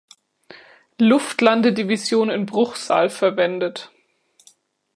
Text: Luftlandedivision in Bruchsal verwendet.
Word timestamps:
Luftlandedivision 0.99 2.31
in 2.31 2.47
Bruchsal 2.47 3.11
verwendet. 3.11 3.91